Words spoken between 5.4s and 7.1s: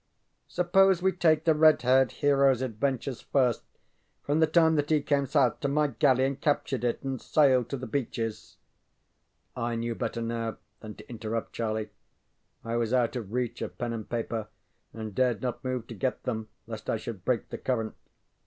to my galley and captured it